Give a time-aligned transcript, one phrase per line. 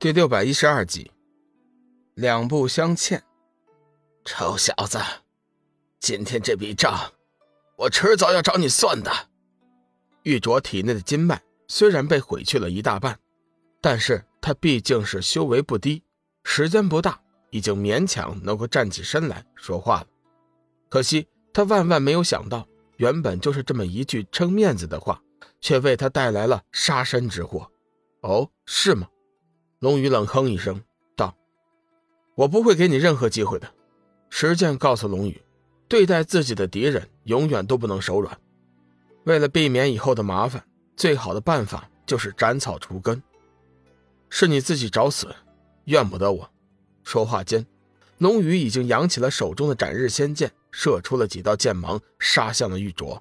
[0.00, 1.12] 第六百一十二集，
[2.14, 3.22] 两不相欠。
[4.24, 4.98] 臭小子，
[5.98, 7.12] 今天这笔账，
[7.76, 9.12] 我迟早要找你算的。
[10.22, 13.18] 玉镯体内的筋脉虽然被毁去了一大半，
[13.82, 16.02] 但是他毕竟是修为不低，
[16.44, 17.20] 时间不大，
[17.50, 20.06] 已经勉强能够站起身来说话了。
[20.88, 25.22] 可惜他万万没有想到，原本就是这么一句撑面子的话，
[25.60, 27.70] 却为他带来了杀身之祸。
[28.22, 29.06] 哦，是吗？
[29.80, 30.82] 龙宇冷哼一声，
[31.16, 31.34] 道
[32.36, 33.72] ：“我不会给你任何机会的。”
[34.28, 35.40] 石剑告诉龙宇
[35.88, 38.38] ：“对待自己的敌人，永远都不能手软。
[39.24, 40.62] 为了避免以后的麻烦，
[40.96, 43.22] 最好的办法就是斩草除根。
[44.28, 45.34] 是你自己找死，
[45.84, 46.50] 怨不得我。”
[47.02, 47.66] 说话间，
[48.18, 53.18] 龙宇已经扬起了手中的斩日仙剑，射出了几道剑芒，杀向了玉镯。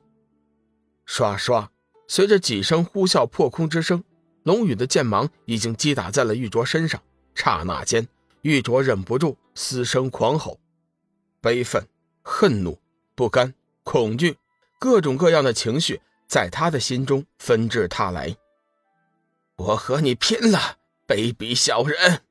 [1.06, 1.72] 刷刷，
[2.10, 4.04] 随着几声呼啸破空之声。
[4.50, 7.00] 龙宇的剑芒已经击打在了玉镯身上，
[7.36, 8.08] 刹那间，
[8.42, 10.60] 玉镯忍不住嘶声狂吼，
[11.40, 11.88] 悲愤、
[12.24, 12.80] 恨怒、
[13.14, 14.36] 不甘、恐惧，
[14.80, 18.36] 各种各样的情绪在他的心中纷至沓来。
[19.56, 22.24] 我和你拼了，卑鄙小人！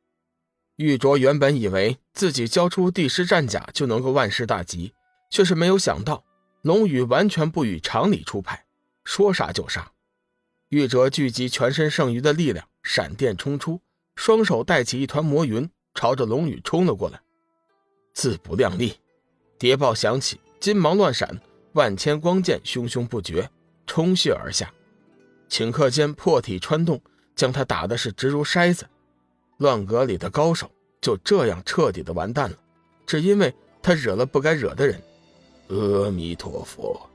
[0.74, 4.92] 玉镯原本以为自己交出帝师战甲就能够万事大吉，
[5.30, 6.24] 却是没有想到
[6.62, 8.64] 龙宇完全不与常理出牌，
[9.04, 9.92] 说杀就杀。
[10.68, 13.80] 玉哲聚集全身剩余的力量，闪电冲出，
[14.16, 17.18] 双手带起一团魔云，朝着龙女冲了过来。
[18.12, 18.92] 自不量力，
[19.58, 21.40] 谍报响起，金芒乱闪，
[21.72, 23.48] 万千光剑汹汹不绝，
[23.86, 24.70] 冲穴而下。
[25.48, 27.00] 顷刻间破体穿洞，
[27.34, 28.86] 将他打的是直如筛子。
[29.56, 32.58] 乱阁里的高手就这样彻底的完蛋了，
[33.06, 35.02] 只因为他惹了不该惹的人。
[35.68, 37.08] 阿弥陀佛，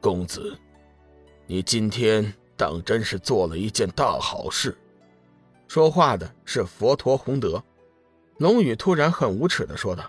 [0.00, 0.56] 公子，
[1.48, 2.32] 你今天。
[2.62, 4.78] 当真是做了一件大好事。
[5.66, 7.60] 说话的是佛陀洪德。
[8.38, 10.08] 龙宇突然很无耻的说道：“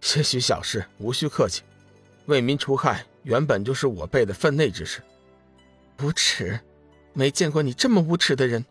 [0.00, 1.64] 些许小事，无需客气。
[2.26, 5.02] 为民除害，原本就是我辈的分内之事。
[6.00, 6.60] 无耻！
[7.12, 8.64] 没见过你这么无耻的人。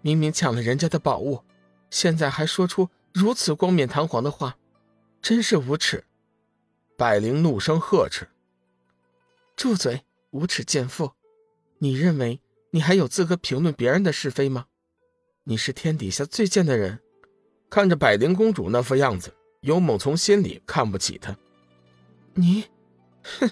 [0.00, 1.42] 明明抢了人家的宝物，
[1.90, 4.56] 现在还说出如此冠冕堂皇的话，
[5.20, 6.04] 真是无耻！”
[6.96, 8.28] 百灵怒声呵斥
[9.56, 10.04] ：“住嘴！
[10.30, 11.10] 无耻贱妇！”
[11.80, 12.40] 你认为
[12.70, 14.66] 你还有资格评论别人的是非吗？
[15.44, 16.98] 你是天底下最贱的人！
[17.70, 21.36] 看着百灵公主那副样子，幽梦从心里看不起她。
[22.34, 22.64] 你，
[23.22, 23.50] 哼，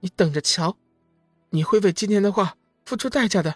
[0.00, 0.76] 你等着瞧，
[1.50, 3.54] 你会为今天的话付出代价的。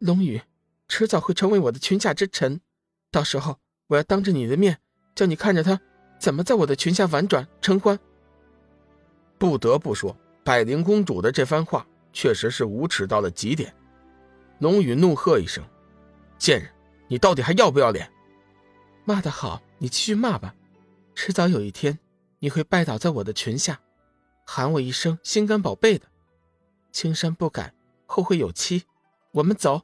[0.00, 0.42] 龙宇，
[0.88, 2.60] 迟早会成为我的裙下之臣，
[3.12, 4.78] 到时候我要当着你的面，
[5.14, 5.80] 叫你看着他
[6.18, 7.98] 怎么在我的裙下婉转承欢。
[9.38, 11.86] 不得不说，百灵公主的这番话。
[12.12, 13.74] 确实是无耻到了极点，
[14.58, 15.64] 龙宇怒喝一声
[16.38, 16.70] ：“贱人，
[17.08, 18.10] 你到底还要不要脸？”
[19.04, 20.54] 骂得好，你继续骂吧，
[21.14, 21.98] 迟早有一天
[22.38, 23.80] 你会拜倒在我的裙下，
[24.44, 26.06] 喊我一声“心肝宝贝”的。
[26.92, 27.72] 青山不改，
[28.06, 28.84] 后会有期。
[29.32, 29.82] 我们走。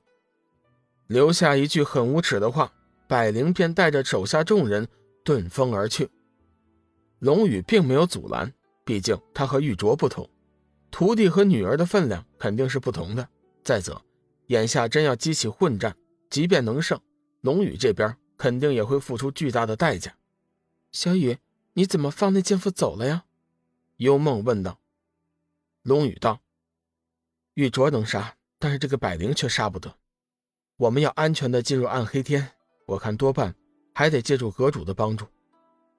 [1.07, 2.73] 留下一句很无耻的话，
[3.07, 4.89] 百灵便带着手下众人
[5.25, 6.11] 遁风而去。
[7.21, 8.53] 龙宇并没有阻拦，
[8.85, 10.29] 毕竟他和玉镯不同。
[10.97, 13.29] 徒弟和女儿的分量肯定是不同的。
[13.63, 14.01] 再则，
[14.47, 15.95] 眼下真要激起混战，
[16.31, 16.99] 即便能胜，
[17.43, 20.17] 龙宇这边肯定也会付出巨大的代价。
[20.93, 21.37] 小雨，
[21.75, 23.27] 你怎么放那贱妇走了呀？
[23.99, 24.81] 幽梦问道。
[25.83, 26.41] 龙宇道
[27.53, 29.95] ：“玉镯能杀，但是这个百灵却杀不得。
[30.79, 32.53] 我们要安全的进入暗黑天，
[32.87, 33.55] 我看多半
[33.93, 35.27] 还得借助阁主的帮助。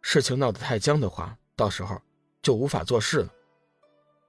[0.01, 2.01] 事情闹得太僵的话，到时候
[2.41, 3.31] 就无法做事了。”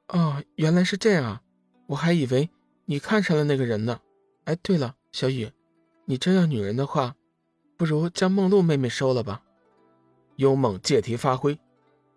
[0.09, 1.43] 哦，原来是这样啊！
[1.87, 2.49] 我还以为
[2.87, 4.01] 你看上了那个人呢。
[4.45, 5.51] 哎，对了，小雨，
[6.07, 7.15] 你真要女人的话，
[7.77, 9.43] 不如将梦露妹妹收了吧。
[10.37, 11.59] 幽梦借题发挥，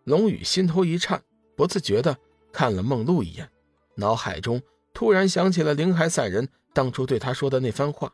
[0.05, 1.21] 龙宇心头一颤，
[1.57, 2.17] 不自觉地
[2.53, 3.49] 看了梦露一眼，
[3.95, 4.61] 脑海中
[4.93, 8.13] 突然想起了林海散人当初对他说的那番话：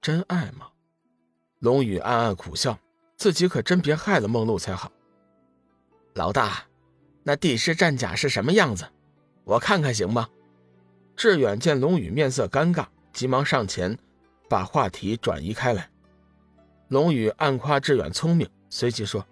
[0.00, 0.68] 真爱吗？
[1.60, 2.76] 龙宇暗暗苦笑，
[3.16, 4.90] 自己可真别害了梦露才好。
[6.14, 6.64] 老大，
[7.22, 8.84] 那帝师战甲是什么样子？
[9.46, 10.28] 我看看行吗？
[11.14, 13.96] 志远见龙宇面色尴尬，急忙上前，
[14.48, 15.88] 把话题转移开来。
[16.88, 19.24] 龙宇暗夸志远聪明，随即说：“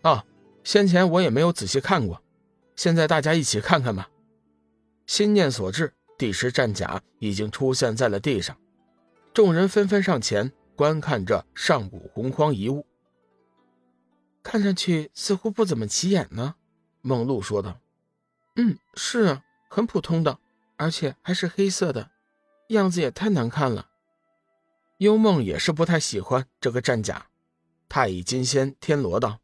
[0.00, 0.24] 啊，
[0.64, 2.22] 先前我也没有仔细看过，
[2.74, 4.08] 现在大家一起看看吧。”
[5.06, 8.56] 心念所至，第十战甲已经出现在了地上，
[9.34, 12.86] 众人纷纷上前观看这上古洪荒遗物。
[14.42, 16.54] 看上去似乎不怎么起眼呢，
[17.02, 17.78] 梦露说道。
[18.60, 20.36] 嗯，是啊，很普通的，
[20.76, 22.10] 而且还是黑色的，
[22.70, 23.88] 样子也太难看了。
[24.96, 27.24] 幽梦也是不太喜欢这个战甲。
[27.88, 29.38] 太乙金仙天罗道：“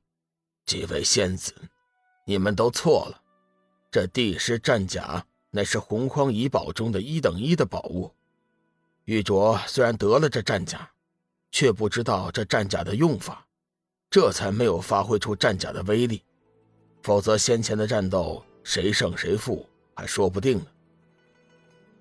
[0.66, 1.54] 几位仙子，
[2.26, 3.22] 你们都错了。
[3.88, 8.12] 这帝师战甲乃是洪荒遗宝中的一等一的宝物。
[9.04, 10.90] 玉镯虽然得了这战甲，
[11.52, 13.46] 却不知道这战甲的用法，
[14.10, 16.24] 这才没有发挥出战甲的威力。
[17.04, 19.64] 否则先前的战斗，谁胜谁负
[19.94, 20.66] 还说不定呢。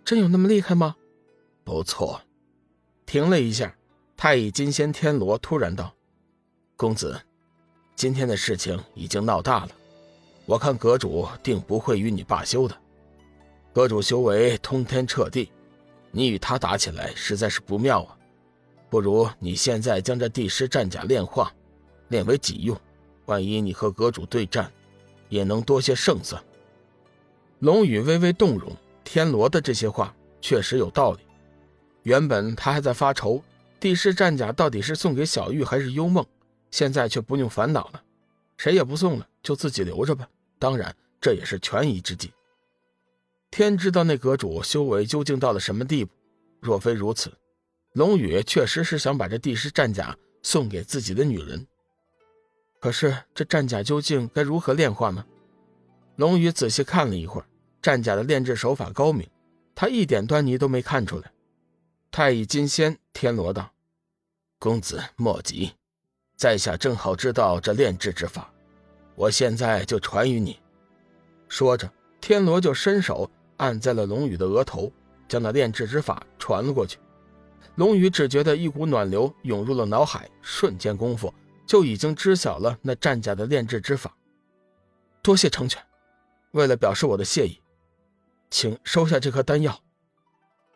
[0.04, 0.95] 真有那么厉害吗？
[1.63, 2.19] 不错。”
[3.06, 3.75] 停了一下，
[4.18, 5.94] 太乙金仙天罗突然道。
[6.75, 7.21] 公子，
[7.95, 9.71] 今天的事情已经闹大了，
[10.45, 12.75] 我看阁主定不会与你罢休的。
[13.71, 15.51] 阁主修为通天彻地，
[16.12, 18.18] 你与他打起来实在是不妙啊！
[18.89, 21.54] 不如你现在将这帝师战甲炼化，
[22.07, 22.80] 炼为己用，
[23.25, 24.71] 万一你和阁主对战，
[25.30, 26.44] 也能多些胜算。
[27.63, 28.75] 龙宇微微动容，
[29.06, 31.19] 天罗的这些话确实有道理。
[32.01, 33.42] 原本他还在发愁，
[33.80, 36.25] 帝师战甲到底是送给小玉还是幽梦。
[36.71, 38.04] 现在却不用烦恼了，
[38.57, 40.27] 谁也不送了，就自己留着吧。
[40.60, 42.33] 当然，这也是权宜之计。
[43.50, 46.12] 天知道那阁主修为究竟到了什么地步。
[46.59, 47.31] 若非如此，
[47.94, 51.66] 龙宇确实是想把这帝师战甲送给自己的女人。
[52.81, 55.25] 可是这战甲究竟该如何炼化呢？
[56.18, 57.48] 龙宇仔细看了一会儿，
[57.83, 59.30] 战甲的炼制手法高明，
[59.75, 61.30] 他一点端倪都没看出来。
[62.09, 63.69] 太乙金仙天罗道
[64.57, 65.74] ：“公子莫急。”
[66.38, 68.50] 在下正好知道这炼制之法，
[69.15, 70.57] 我现在就传于你。
[71.50, 71.91] 说着，
[72.21, 74.89] 天罗就伸手按在了龙宇的额头，
[75.27, 76.97] 将那炼制之法传了过去。
[77.75, 81.33] 龙宇只觉得一股暖流涌入了脑海，瞬间功夫
[81.65, 84.15] 就已经知晓了那战甲的炼制之法。
[85.21, 85.81] 多谢成全，
[86.51, 87.59] 为了表示我的谢意，
[88.53, 89.81] 请收下这颗丹药。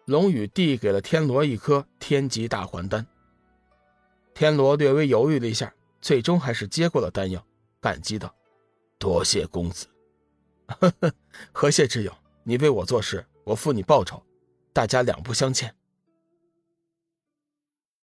[0.06, 3.06] 龙宇递给了天罗一颗天级大还丹。
[4.34, 5.72] 天罗略微犹豫了一下，
[6.02, 7.46] 最终还是接过了丹药，
[7.80, 8.34] 感激道
[8.98, 9.86] ：“多谢公子，
[10.66, 11.14] 呵呵，
[11.52, 12.12] 何谢之有？
[12.44, 14.24] 你为我做事，我付你报酬，
[14.74, 15.76] 大家两不相欠。”